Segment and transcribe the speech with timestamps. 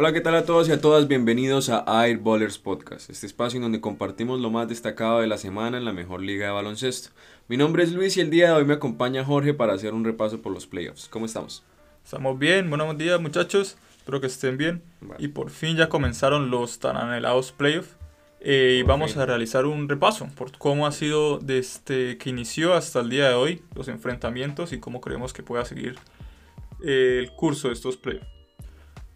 [0.00, 1.08] Hola, ¿qué tal a todos y a todas?
[1.08, 5.76] Bienvenidos a Airballers Podcast, este espacio en donde compartimos lo más destacado de la semana
[5.76, 7.10] en la mejor liga de baloncesto.
[7.48, 10.04] Mi nombre es Luis y el día de hoy me acompaña Jorge para hacer un
[10.04, 11.08] repaso por los playoffs.
[11.08, 11.64] ¿Cómo estamos?
[12.04, 14.84] Estamos bien, buenos días muchachos, espero que estén bien.
[15.00, 15.16] Vale.
[15.18, 17.96] Y por fin ya comenzaron los tan anhelados playoffs.
[18.38, 19.22] Eh, y vamos fin.
[19.22, 23.34] a realizar un repaso por cómo ha sido desde que inició hasta el día de
[23.34, 25.96] hoy los enfrentamientos y cómo creemos que pueda seguir
[26.84, 28.37] eh, el curso de estos playoffs.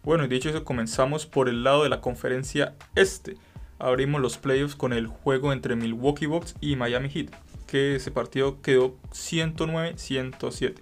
[0.04, 3.36] Bueno, y dicho eso, comenzamos por el lado de la conferencia este.
[3.78, 7.30] Abrimos los playoffs con el juego entre Milwaukee Bucks y Miami Heat,
[7.66, 10.74] que ese partido quedó 109-107.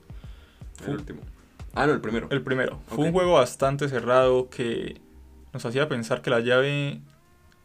[0.87, 1.21] El último.
[1.75, 2.29] Ah, no, el primero.
[2.31, 2.81] El primero.
[2.87, 5.01] Fue un juego bastante cerrado que
[5.53, 7.01] nos hacía pensar que la llave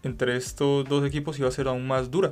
[0.04, 2.32] entre estos dos equipos iba a ser aún más dura.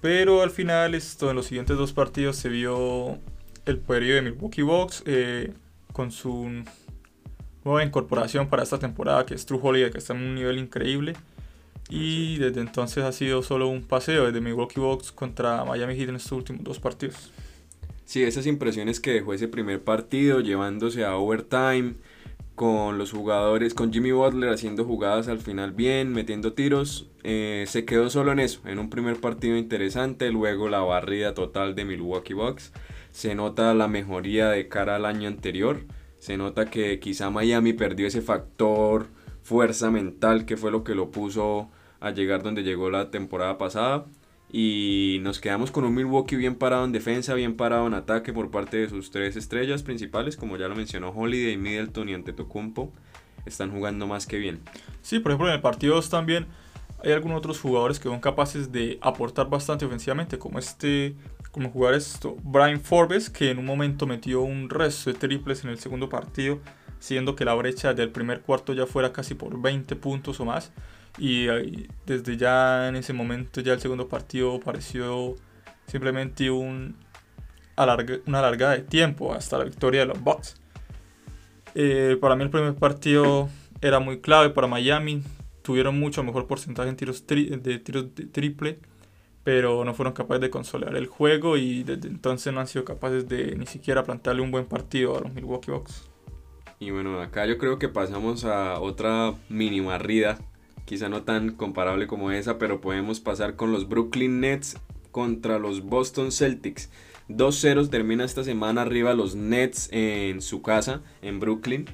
[0.00, 3.18] Pero al final, esto, en los siguientes dos partidos se vio
[3.64, 5.52] el poderío de Milwaukee Bucks eh,
[5.92, 6.62] con su
[7.66, 11.14] nueva incorporación para esta temporada, que es True Holiday, que está en un nivel increíble.
[11.88, 16.16] Y desde entonces ha sido solo un paseo desde Milwaukee Bucks contra Miami Heat en
[16.16, 17.32] estos últimos dos partidos.
[18.04, 21.94] Sí, esas impresiones que dejó ese primer partido, llevándose a overtime,
[22.54, 27.84] con los jugadores, con Jimmy Butler haciendo jugadas al final bien, metiendo tiros, eh, se
[27.84, 32.32] quedó solo en eso, en un primer partido interesante, luego la barrida total de Milwaukee
[32.32, 32.72] Bucks,
[33.10, 35.84] se nota la mejoría de cara al año anterior,
[36.26, 39.06] se nota que quizá Miami perdió ese factor
[39.44, 44.06] fuerza mental que fue lo que lo puso a llegar donde llegó la temporada pasada.
[44.50, 48.50] Y nos quedamos con un Milwaukee bien parado en defensa, bien parado en ataque por
[48.50, 52.92] parte de sus tres estrellas principales, como ya lo mencionó Holiday, Middleton y Antetokounmpo.
[53.44, 54.58] Están jugando más que bien.
[55.02, 56.46] Sí, por ejemplo, en el partido 2 también
[57.04, 61.14] hay algunos otros jugadores que son capaces de aportar bastante ofensivamente, como este,
[61.56, 65.70] como jugar esto, Brian Forbes, que en un momento metió un resto de triples en
[65.70, 66.60] el segundo partido,
[66.98, 70.70] siendo que la brecha del primer cuarto ya fuera casi por 20 puntos o más.
[71.18, 75.34] Y ahí, desde ya en ese momento, ya el segundo partido pareció
[75.86, 76.94] simplemente un
[77.74, 80.56] alarga- una alargada de tiempo hasta la victoria de los Bucks.
[81.74, 83.48] Eh, para mí el primer partido
[83.80, 85.22] era muy clave para Miami.
[85.62, 88.78] Tuvieron mucho mejor porcentaje en tiros de tiros de triple,
[89.46, 93.28] pero no fueron capaces de consolidar el juego y desde entonces no han sido capaces
[93.28, 96.10] de ni siquiera plantarle un buen partido a los Milwaukee Bucks.
[96.80, 100.40] Y bueno, acá yo creo que pasamos a otra mini barrida,
[100.84, 104.80] quizá no tan comparable como esa, pero podemos pasar con los Brooklyn Nets
[105.12, 106.90] contra los Boston Celtics.
[107.28, 111.84] 2-0 termina esta semana arriba los Nets en su casa, en Brooklyn.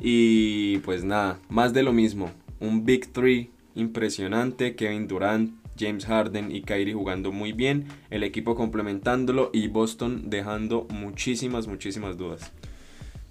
[0.00, 2.32] Y pues nada, más de lo mismo.
[2.58, 8.54] Un Big Three impresionante, Kevin Durant, James Harden y Kyrie jugando muy bien, el equipo
[8.54, 12.52] complementándolo y Boston dejando muchísimas, muchísimas dudas.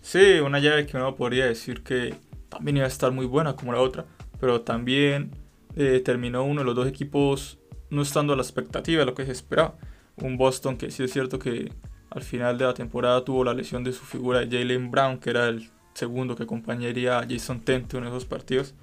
[0.01, 2.13] Sí, una llave que uno podría decir que
[2.49, 4.05] también iba a estar muy buena como la otra,
[4.39, 5.31] pero también
[5.75, 7.57] eh, terminó uno de los dos equipos
[7.89, 9.75] no estando a la expectativa de lo que se esperaba.
[10.17, 11.71] Un Boston que sí es cierto que
[12.09, 15.47] al final de la temporada tuvo la lesión de su figura Jalen Brown, que era
[15.49, 18.73] el segundo que acompañaría a Jason Tente en esos partidos.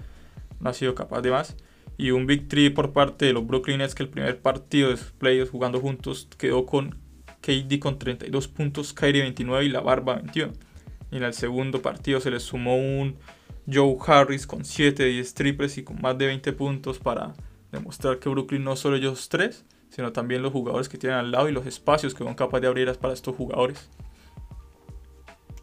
[0.61, 1.57] No ha sido capaz de más.
[1.97, 4.97] Y un Big Three por parte de los Brooklyn Nets que el primer partido de
[4.97, 6.99] sus playoffs jugando juntos quedó con
[7.43, 10.53] KD con 32 puntos, Kyrie 29 y la Barba 21.
[11.11, 13.17] Y en el segundo partido se le sumó un
[13.71, 17.35] Joe Harris con 7 de 10 triples y con más de 20 puntos para
[17.71, 21.49] demostrar que Brooklyn no solo ellos tres, sino también los jugadores que tienen al lado
[21.49, 23.91] y los espacios que son capaces de abrir para estos jugadores.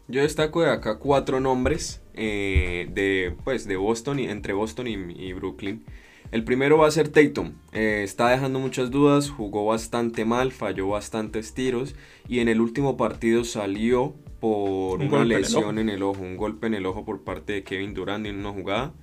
[0.08, 5.32] Yo destaco de acá cuatro nombres eh, de, pues, de Boston y entre Boston y
[5.32, 5.84] Brooklyn.
[6.30, 7.54] El primero va a ser Tatum.
[7.72, 11.96] Eh, está dejando muchas dudas, jugó bastante mal, falló bastantes tiros
[12.28, 16.02] y en el último partido salió por Un una golpe en el lesión en el
[16.02, 18.94] ojo, un golpe en el ojo por parte de Kevin Durant en una jugada.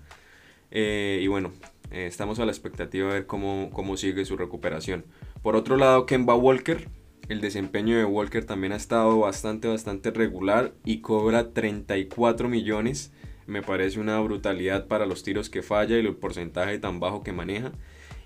[0.71, 1.51] Eh, y bueno,
[1.91, 5.05] eh, estamos a la expectativa de ver cómo, cómo sigue su recuperación.
[5.41, 6.89] Por otro lado, Kemba Walker.
[7.27, 13.11] El desempeño de Walker también ha estado bastante, bastante regular y cobra 34 millones.
[13.47, 17.31] Me parece una brutalidad para los tiros que falla y el porcentaje tan bajo que
[17.31, 17.71] maneja.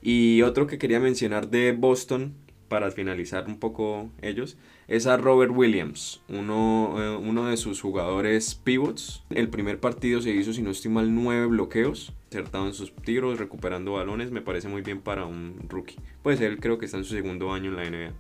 [0.02, 2.34] Y otro que quería mencionar de Boston,
[2.72, 4.56] para finalizar un poco ellos,
[4.88, 9.24] es a Robert Williams, uno, eh, uno de sus jugadores pivots.
[9.30, 13.92] El primer partido se hizo, si no estoy nueve bloqueos, acertado en sus tiros, recuperando
[13.92, 15.98] balones, me parece muy bien para un rookie.
[16.24, 18.14] Pues él creo que está en su segundo año en la NBA.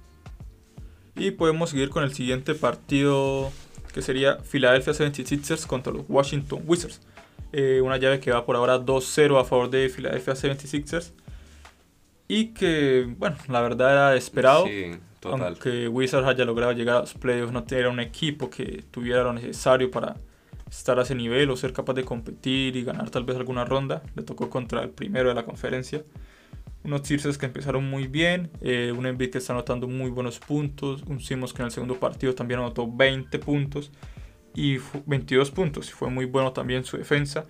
[1.16, 3.54] Y podemos seguir con el siguiente partido
[3.94, 7.02] que sería Philadelphia 76ers contra los Washington Wizards.
[7.54, 11.12] Eh, una llave que va por ahora 2-0 a favor de Philadelphia 76ers.
[12.28, 14.66] Y que, bueno, la verdad era esperado.
[14.66, 15.42] Sí, total.
[15.42, 19.34] Aunque Wizards haya logrado llegar a los playoffs, no era un equipo que tuviera lo
[19.34, 20.16] necesario para
[20.70, 24.02] estar a ese nivel o ser capaz de competir y ganar tal vez alguna ronda.
[24.16, 26.04] Le tocó contra el primero de la conferencia.
[26.84, 31.04] Unos Sixers que empezaron muy bien, eh, un Embiid que está anotando muy buenos puntos,
[31.04, 33.92] un Simmons que en el segundo partido también anotó 20 puntos
[34.56, 37.46] y 22 puntos y fue muy bueno también su defensa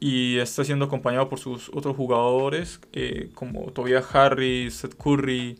[0.00, 5.56] y está siendo acompañado por sus otros jugadores eh, como Tobias Harris, Seth Curry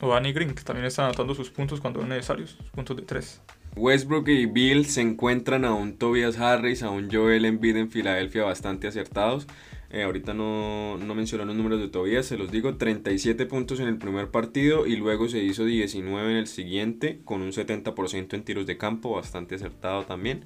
[0.00, 3.02] o Danny Green que también están anotando sus puntos cuando es necesarios, sus puntos de
[3.02, 3.40] 3.
[3.76, 8.44] Westbrook y Bill se encuentran a un Tobias Harris, a un Joel Embiid en Filadelfia
[8.44, 9.46] bastante acertados.
[9.90, 13.88] Eh, ahorita no, no mencioné los números de Tobias, se los digo, 37 puntos en
[13.88, 18.44] el primer partido y luego se hizo 19 en el siguiente con un 70% en
[18.44, 20.44] tiros de campo, bastante acertado también.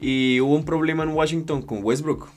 [0.00, 2.28] Y hubo un problema en Washington con Westbrook.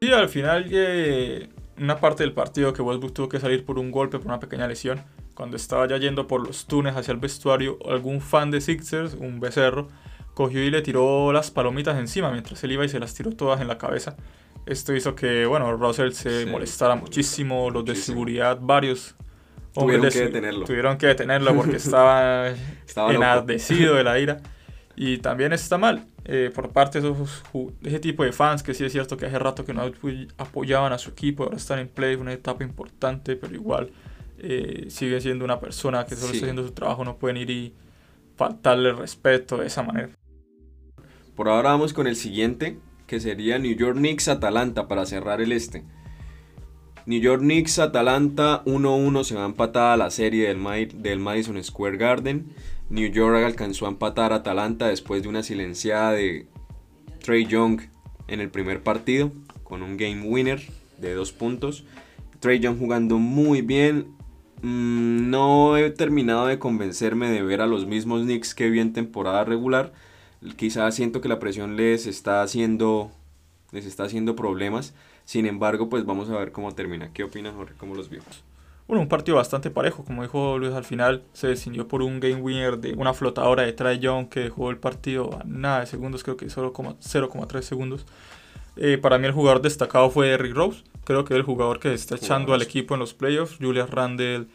[0.00, 1.48] Sí, al final eh,
[1.78, 4.66] una parte del partido que Westbrook tuvo que salir por un golpe, por una pequeña
[4.66, 5.02] lesión.
[5.34, 9.38] Cuando estaba ya yendo por los túneles hacia el vestuario, algún fan de Sixers, un
[9.38, 9.88] becerro,
[10.32, 13.60] cogió y le tiró las palomitas encima mientras él iba y se las tiró todas
[13.60, 14.16] en la cabeza.
[14.66, 19.14] Esto hizo que, bueno, Russell se molestara muchísimo, los de seguridad, varios
[19.72, 20.64] tuvieron que detenerlo.
[20.64, 22.48] Tuvieron que detenerlo porque estaba,
[22.86, 24.40] estaba enardecido de la ira.
[24.96, 27.42] Y también está mal eh, por parte de, esos,
[27.82, 29.82] ese tipo de fans que sí es cierto que hace rato que no
[30.38, 33.90] apoyaban a su equipo, ahora están en play, una etapa importante, pero igual
[34.38, 37.74] eh, sigue siendo una persona que solo está haciendo su trabajo, no pueden ir y
[38.36, 40.10] faltarle respeto de esa manera.
[41.34, 45.52] Por ahora vamos con el siguiente, que sería New York Knicks Atalanta para cerrar el
[45.52, 45.84] este.
[47.06, 51.62] New York Knicks Atalanta 1-1 se va a empatar a la serie del, del Madison
[51.62, 52.46] Square Garden.
[52.88, 56.46] New York alcanzó a empatar a Atalanta después de una silenciada de
[57.22, 57.80] Trey Young
[58.26, 60.62] en el primer partido con un game winner
[60.98, 61.84] de dos puntos.
[62.40, 64.14] Trey Young jugando muy bien.
[64.62, 68.92] Mm, no he terminado de convencerme de ver a los mismos Knicks que vi en
[68.92, 69.92] temporada regular.
[70.56, 73.10] Quizás siento que la presión les está haciendo
[73.74, 74.94] les está haciendo problemas.
[75.24, 77.12] Sin embargo, pues vamos a ver cómo termina.
[77.12, 77.74] ¿Qué opinas, Jorge?
[77.76, 78.44] ¿Cómo los vimos?
[78.86, 82.36] Bueno, un partido bastante parejo, como dijo Luis al final, se decidió por un game
[82.36, 86.22] winner de una flotadora de Trae Young que jugó el partido a nada de segundos,
[86.22, 88.04] creo que solo 0,3 segundos.
[88.76, 91.94] Eh, para mí el jugador destacado fue Rick Rose, creo que es el jugador que
[91.94, 93.56] está echando al equipo en los playoffs.
[93.58, 94.48] Julius Randle,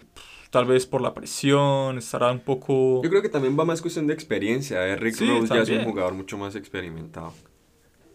[0.50, 3.02] tal vez por la presión, estará un poco...
[3.04, 4.96] Yo creo que también va más cuestión de experiencia, eh.
[4.96, 7.34] Rick Rose ya es un jugador mucho más experimentado.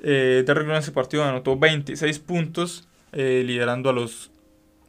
[0.02, 4.30] Eh, Derrick Rose en ese partido anotó 26 puntos, eh, liderando a los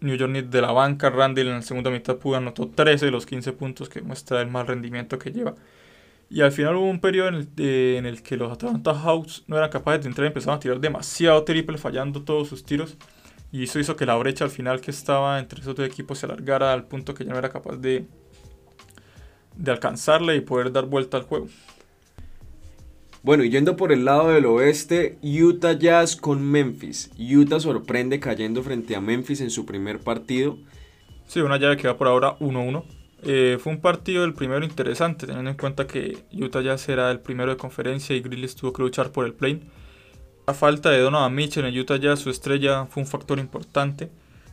[0.01, 1.09] New York Knicks de la banca.
[1.09, 4.50] Randall en la segunda mitad pudo anotó 13 de los 15 puntos que muestra el
[4.50, 5.56] mal rendimiento que lleva.
[6.30, 7.48] Y al final hubo un periodo en el,
[7.98, 10.80] en el que los Atlanta Hawks no eran capaces de entrar y empezaron a tirar
[10.80, 12.98] demasiado triple, fallando todos sus tiros.
[13.55, 16.25] Y eso hizo que la brecha al final que estaba entre esos dos equipos se
[16.25, 18.05] alargara al punto que ya no era capaz de,
[19.55, 21.47] de alcanzarle y poder dar vuelta al juego.
[23.23, 27.11] Bueno, y yendo por el lado del oeste, Utah Jazz con Memphis.
[27.17, 30.57] Utah sorprende cayendo frente a Memphis en su primer partido.
[31.25, 32.83] Sí, una llave que va por ahora 1-1.
[33.23, 37.21] Eh, fue un partido el primero interesante, teniendo en cuenta que Utah Jazz era el
[37.21, 39.61] primero de conferencia y Grizzlies tuvo que luchar por el play.
[40.47, 44.12] La falta de Donovan Mitchell en Utah Jazz, su estrella, fue un factor importante.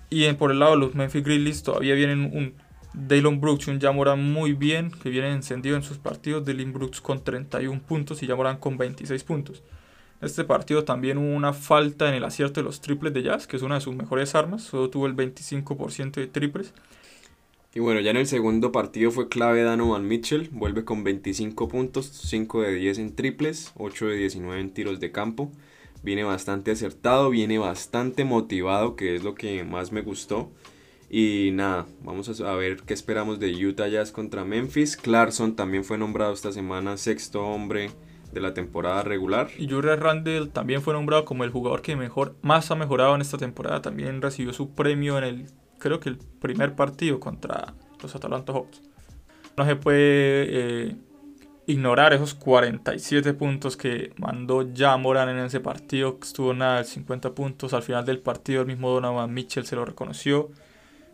[0.09, 2.55] Y por el lado de los Memphis Grizzlies todavía vienen un
[2.95, 6.47] Daylon Brooks y un Jamoran muy bien, que viene encendido en sus partidos.
[6.47, 9.63] Daylon Brooks con 31 puntos y Jamoran con 26 puntos.
[10.23, 13.57] Este partido también hubo una falta en el acierto de los triples de Jazz, que
[13.57, 14.63] es una de sus mejores armas.
[14.63, 16.73] Solo tuvo el 25% de triples.
[17.75, 20.49] Y bueno, ya en el segundo partido fue clave Donovan Mitchell.
[20.53, 25.13] Vuelve con 25 puntos, 5 de 10 en triples, 8 de 19 en tiros de
[25.13, 25.53] campo.
[26.03, 30.51] Viene bastante acertado, viene bastante motivado, que es lo que más me gustó.
[31.09, 34.97] Y nada, vamos a ver qué esperamos de Utah Jazz contra Memphis.
[34.97, 37.91] Clarkson también fue nombrado esta semana sexto hombre
[38.33, 39.51] de la temporada regular.
[39.59, 43.21] Y Julius Randle también fue nombrado como el jugador que mejor, más ha mejorado en
[43.21, 43.83] esta temporada.
[43.83, 45.47] También recibió su premio en el,
[45.79, 48.81] creo que el primer partido contra los Atalanta Hawks.
[49.57, 49.99] No se puede
[50.49, 50.97] eh,
[51.67, 56.19] ignorar esos 47 puntos que mandó ya Moran en ese partido.
[56.21, 57.73] Estuvo nada, de 50 puntos.
[57.73, 60.51] Al final del partido el mismo Donovan Mitchell se lo reconoció.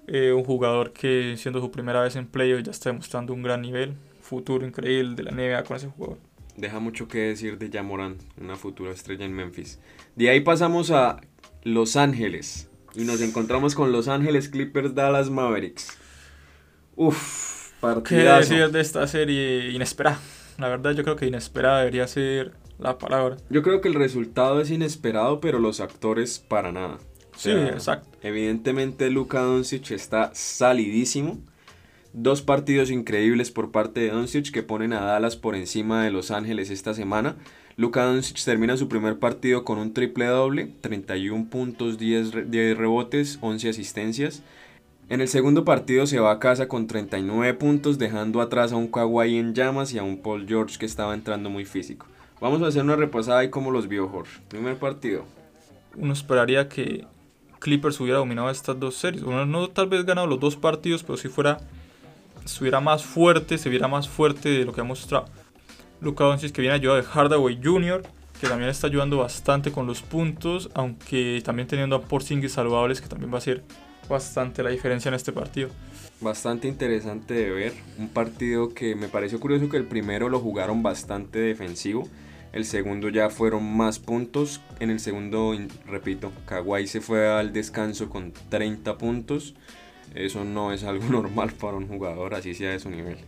[0.07, 3.61] Eh, un jugador que siendo su primera vez en playoff ya está demostrando un gran
[3.61, 6.19] nivel, futuro increíble de la NBA con ese jugador.
[6.57, 9.79] Deja mucho que decir de Jamoran, una futura estrella en Memphis.
[10.17, 11.21] De ahí pasamos a
[11.63, 15.99] Los Ángeles y nos encontramos con Los Ángeles Clippers Dallas Mavericks.
[16.97, 18.49] Uf, partidazo.
[18.49, 20.19] ¿Qué decir de esta serie inesperada?
[20.59, 23.37] La verdad yo creo que inesperada debería ser la palabra.
[23.49, 26.99] Yo creo que el resultado es inesperado, pero los actores para nada.
[27.37, 28.09] Sí, exacto.
[28.23, 31.39] Evidentemente Luka Doncic está salidísimo.
[32.13, 36.33] Dos partidos increíbles por parte de Doncic que ponen a Dallas por encima de Los
[36.33, 37.37] Ángeles esta semana.
[37.77, 42.33] Luka Doncic termina su primer partido con un triple doble, 31 puntos, 10,
[42.77, 44.43] rebotes, 11 asistencias.
[45.11, 48.89] En el segundo partido se va a casa con 39 puntos, dejando atrás a un
[48.89, 52.07] Kawhi en llamas y a un Paul George que estaba entrando muy físico.
[52.43, 54.39] Vamos a hacer una repasada y cómo los vio Jorge.
[54.49, 55.25] Primer partido.
[55.97, 57.07] Uno esperaría que
[57.59, 59.23] Clippers hubiera dominado estas dos series.
[59.23, 61.57] Uno no tal vez ganado los dos partidos, pero si fuera
[62.45, 65.25] estuviera más fuerte, se viera más fuerte de lo que ha mostrado.
[66.03, 68.03] Luka Doncic que viene ayudado de Hardaway Jr.,
[68.39, 73.09] que también está ayudando bastante con los puntos, aunque también teniendo a Porzingis saludables, que
[73.09, 73.65] también va a ser
[74.09, 75.71] bastante la diferencia en este partido.
[76.21, 80.83] Bastante interesante de ver, un partido que me pareció curioso que el primero lo jugaron
[80.83, 82.09] bastante defensivo,
[82.53, 85.55] el segundo ya fueron más puntos, en el segundo,
[85.87, 89.55] repito, Kawhi se fue al descanso con 30 puntos,
[90.15, 93.19] eso no es algo normal para un jugador, así sea de su nivel.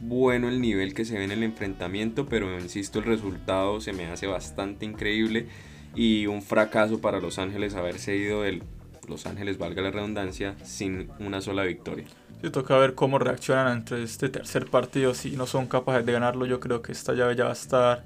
[0.00, 4.06] Bueno el nivel que se ve en el enfrentamiento, pero insisto, el resultado se me
[4.06, 5.46] hace bastante increíble.
[5.94, 8.64] Y un fracaso para Los Ángeles haberse ido del
[9.08, 12.06] Los Ángeles, valga la redundancia, sin una sola victoria.
[12.40, 15.14] Sí, toca ver cómo reaccionan ante este tercer partido.
[15.14, 18.04] Si no son capaces de ganarlo, yo creo que esta llave ya va a estar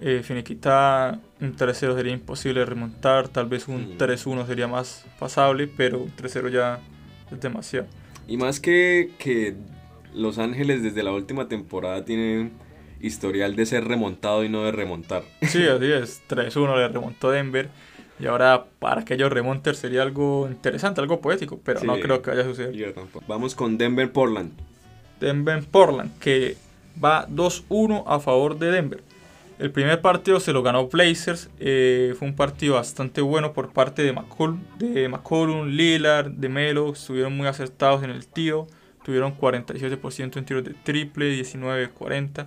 [0.00, 1.20] eh, finiquitada.
[1.40, 3.28] Un 3-0 sería imposible remontar.
[3.28, 4.46] Tal vez un 3-1 mm.
[4.46, 6.80] sería más pasable, pero un 3-0 ya
[7.30, 7.86] es demasiado.
[8.26, 9.54] Y más que, que
[10.14, 12.52] Los Ángeles desde la última temporada tienen
[13.00, 15.24] historial de ser remontado y no de remontar.
[15.42, 16.22] Sí, así es.
[16.28, 17.68] 3-1 le remontó Denver.
[18.22, 22.30] Y ahora para que ellos remonten sería algo interesante, algo poético, pero no creo que
[22.30, 22.94] vaya a suceder.
[23.26, 24.52] Vamos con Denver-Portland.
[25.18, 26.56] Denver-Portland, que
[27.04, 29.02] va 2-1 a favor de Denver.
[29.58, 31.50] El primer partido se lo ganó Blazers.
[31.58, 36.92] Eh, fue un partido bastante bueno por parte de McCollum, de McCollum, Lillard, de Melo.
[36.92, 38.68] Estuvieron muy acertados en el tiro.
[39.04, 42.46] Tuvieron 47% en tiros de triple, 19-40.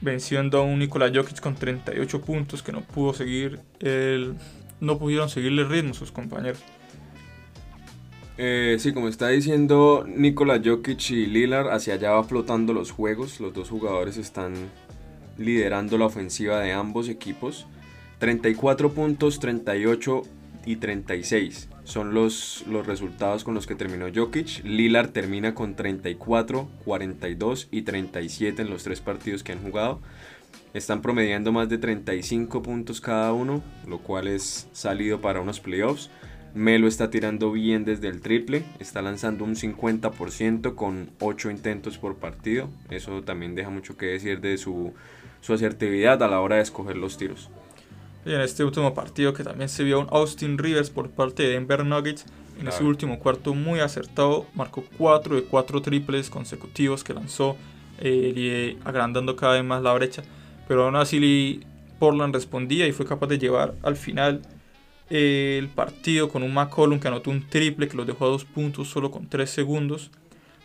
[0.00, 4.34] Venciendo a un Nikola Jokic con 38 puntos que no pudo seguir el,
[4.80, 6.58] no pudieron seguirle el ritmo sus compañeros.
[8.36, 13.40] Eh, sí, como está diciendo Nikola Jokic y Lillard, hacia allá va flotando los juegos.
[13.40, 14.54] Los dos jugadores están
[15.38, 17.66] liderando la ofensiva de ambos equipos.
[18.18, 20.22] 34 puntos, 38
[20.66, 24.64] y 36 son los, los resultados con los que terminó Jokic.
[24.64, 30.00] Lillard termina con 34, 42 y 37 en los tres partidos que han jugado.
[30.74, 36.10] Están promediando más de 35 puntos cada uno, lo cual es salido para unos playoffs.
[36.52, 42.16] Melo está tirando bien desde el triple, está lanzando un 50% con 8 intentos por
[42.16, 42.68] partido.
[42.90, 44.92] Eso también deja mucho que decir de su
[45.44, 47.50] su asertividad a la hora de escoger los tiros.
[48.24, 51.50] Y en este último partido que también se vio un Austin Rivers por parte de
[51.50, 52.24] Denver Nuggets,
[52.58, 57.58] en ese último cuarto muy acertado, marcó 4 de 4 triples consecutivos que lanzó,
[57.98, 60.22] eh, agrandando cada vez más la brecha,
[60.68, 61.60] pero aún así
[61.98, 64.42] Portland respondía y fue capaz de llevar al final
[65.10, 68.44] eh, el partido con un McCollum que anotó un triple que los dejó a dos
[68.44, 70.10] puntos solo con 3 segundos,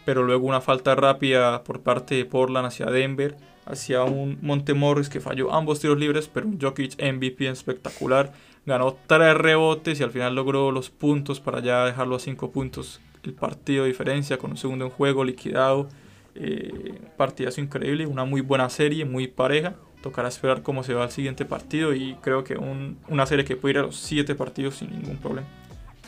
[0.05, 3.35] pero luego una falta rápida por parte de Portland hacia Denver
[3.69, 8.33] hacia un Montemorris que falló ambos tiros libres, pero un Jokic MVP espectacular.
[8.65, 12.99] Ganó tres rebotes y al final logró los puntos para ya dejarlo a cinco puntos
[13.23, 15.87] el partido de diferencia con un segundo en juego liquidado.
[16.35, 19.75] Eh, partidazo increíble, una muy buena serie, muy pareja.
[20.01, 23.73] Tocará esperar cómo se va el siguiente partido y creo que una serie que puede
[23.73, 25.47] ir a los siete partidos sin ningún problema.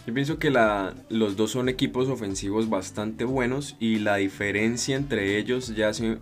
[0.07, 5.37] Yo pienso que la, los dos son equipos ofensivos bastante buenos y la diferencia entre
[5.37, 6.17] ellos ya se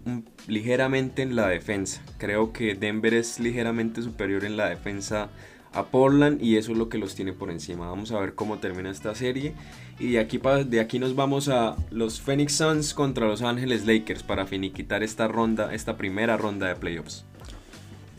[0.48, 2.02] ligeramente en la defensa.
[2.18, 5.30] Creo que Denver es ligeramente superior en la defensa
[5.72, 7.88] a Portland y eso es lo que los tiene por encima.
[7.88, 9.54] Vamos a ver cómo termina esta serie
[9.98, 14.24] y de aquí, de aquí nos vamos a los Phoenix Suns contra los Ángeles Lakers
[14.24, 17.26] para finiquitar esta ronda, esta primera ronda de playoffs.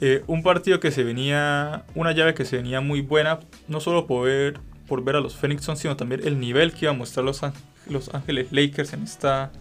[0.00, 4.07] Eh, un partido que se venía, una llave que se venía muy buena, no solo
[4.07, 6.97] por ver por ver a los Phoenix Suns, sino también el nivel que iba a
[6.97, 7.40] mostrar los,
[7.88, 9.52] los Ángeles Lakers en esta,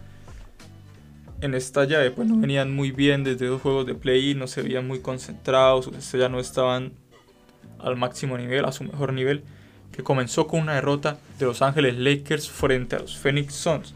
[1.39, 2.09] en esta llave.
[2.09, 5.85] Pues no venían muy bien desde dos juegos de play, no se veían muy concentrados,
[5.85, 6.93] sus ya no estaban
[7.77, 9.43] al máximo nivel, a su mejor nivel,
[9.91, 13.93] que comenzó con una derrota de Los Ángeles Lakers frente a los Phoenix Suns.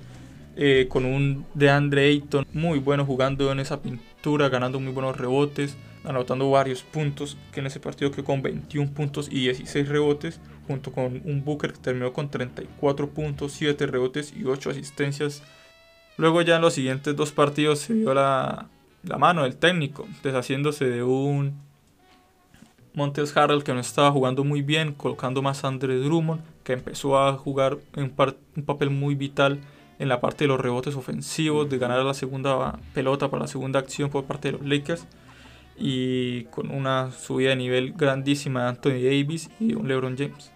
[0.56, 5.76] Eh, con un DeAndre Ayton muy bueno jugando en esa pintura, ganando muy buenos rebotes,
[6.04, 10.92] anotando varios puntos, que en ese partido quedó con 21 puntos y 16 rebotes, junto
[10.92, 15.44] con un Booker que terminó con 34 puntos, 7 rebotes y 8 asistencias.
[16.18, 18.68] Luego ya en los siguientes dos partidos se vio la,
[19.04, 21.54] la mano del técnico, deshaciéndose de un
[22.94, 27.18] Montes Harrell que no estaba jugando muy bien, colocando más a Andre Drummond, que empezó
[27.18, 28.14] a jugar un,
[28.56, 29.60] un papel muy vital
[29.98, 33.80] en la parte de los rebotes ofensivos, de ganar la segunda pelota para la segunda
[33.80, 35.08] acción por parte de los Lakers
[35.78, 40.52] y con una subida de nivel grandísima de Anthony Davis y un LeBron James.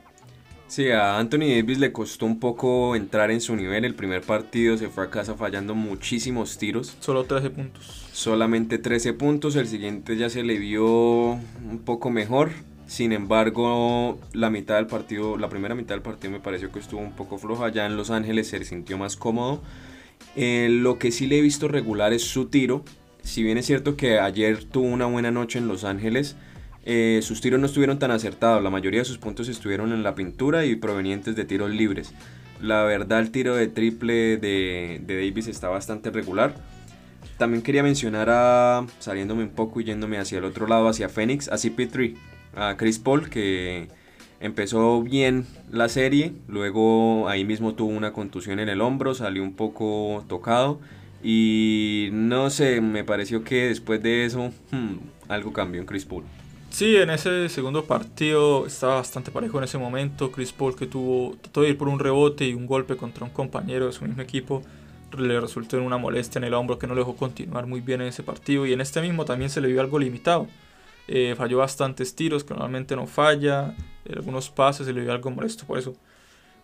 [0.68, 3.86] Sí, a Anthony Davis le costó un poco entrar en su nivel.
[3.86, 6.98] El primer partido se fue a casa fallando muchísimos tiros.
[7.00, 8.06] Solo 13 puntos.
[8.12, 9.56] Solamente 13 puntos.
[9.56, 12.52] El siguiente ya se le vio un poco mejor.
[12.86, 17.00] Sin embargo, la mitad del partido, la primera mitad del partido me pareció que estuvo
[17.00, 17.70] un poco floja.
[17.70, 19.62] Ya en Los Ángeles se sintió más cómodo.
[20.36, 22.84] Eh, lo que sí le he visto regular es su tiro.
[23.28, 26.38] Si bien es cierto que ayer tuvo una buena noche en Los Ángeles,
[26.86, 30.16] eh, sus tiros no estuvieron tan acertados, la mayoría de sus puntos estuvieron en la
[30.16, 32.14] pintura y provenientes de tiros libres.
[32.62, 36.56] La verdad el tiro de triple de, Davis está bastante regular.
[37.38, 41.50] También quería mencionar a, saliéndome un poco y yéndome hacia el otro lado, hacia Phoenix,
[41.50, 42.16] a CP3,
[42.56, 43.90] a Chris Paul, que
[44.40, 49.54] empezó bien la serie, luego ahí mismo tuvo una contusión en el hombro, salió un
[49.54, 50.80] poco tocado
[51.24, 54.96] y no sé, me pareció que después de eso hmm,
[55.28, 56.24] algo cambió en Chris Paul.
[56.70, 60.32] Sí, en ese segundo partido estaba bastante parejo en ese momento.
[60.32, 63.32] Chris Paul que tuvo, trató de ir por un rebote y un golpe contra un
[63.32, 64.62] compañero de su mismo equipo
[65.18, 68.02] le resultó en una molestia en el hombro que no le dejó continuar muy bien
[68.02, 70.48] en ese partido y en este mismo también se le vio algo limitado.
[71.08, 73.74] Eh, falló bastantes tiros que normalmente no falla,
[74.14, 75.96] algunos pases se le vio algo molesto por eso.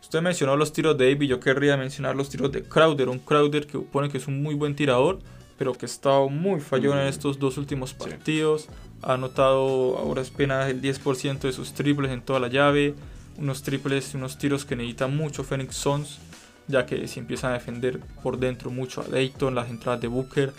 [0.04, 3.66] Usted mencionó los tiros de David, yo querría mencionar los tiros de Crowder, un Crowder
[3.66, 5.20] que supone que es un muy buen tirador,
[5.58, 7.08] pero que ha estado muy fallón en mm.
[7.08, 8.68] estos dos últimos partidos.
[9.02, 12.96] Ha anotado ahora apenas el 10% de sus triples en toda la llave.
[13.38, 16.20] Unos triples y unos tiros que necesitan mucho Phoenix Suns,
[16.68, 20.54] ya que si empiezan a defender por dentro mucho a Dayton, las entradas de Booker,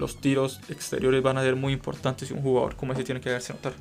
[0.00, 3.30] los tiros exteriores van a ser muy importantes y un jugador como ese tiene que
[3.30, 3.74] darse notar.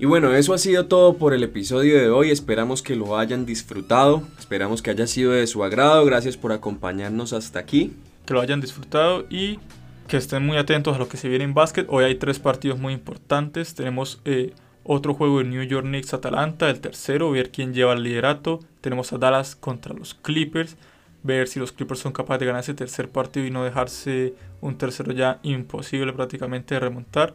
[0.00, 2.30] Y bueno, eso ha sido todo por el episodio de hoy.
[2.30, 4.22] Esperamos que lo hayan disfrutado.
[4.38, 6.06] Esperamos que haya sido de su agrado.
[6.06, 7.92] Gracias por acompañarnos hasta aquí
[8.24, 9.58] que lo hayan disfrutado y
[10.08, 11.86] que estén muy atentos a lo que se viene en básquet.
[11.90, 13.74] Hoy hay tres partidos muy importantes.
[13.74, 14.54] Tenemos eh,
[14.84, 18.60] otro juego de New York Knicks Atalanta, el tercero, ver quién lleva el liderato.
[18.80, 20.78] Tenemos a Dallas contra los Clippers,
[21.22, 24.32] ver si los Clippers son capaces de ganar ese tercer partido y no dejarse
[24.62, 27.34] un tercero ya imposible prácticamente de remontar.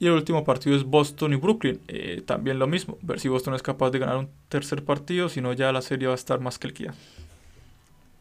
[0.00, 1.78] Y el último partido es Boston y Brooklyn.
[1.86, 5.42] Eh, también lo mismo, ver si Boston es capaz de ganar un tercer partido, si
[5.42, 6.94] no ya la serie va a estar más que el día.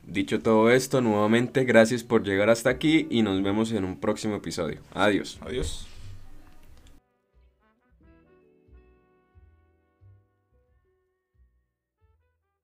[0.05, 4.35] Dicho todo esto, nuevamente gracias por llegar hasta aquí y nos vemos en un próximo
[4.35, 4.81] episodio.
[4.93, 5.39] Adiós.
[5.41, 5.87] Adiós.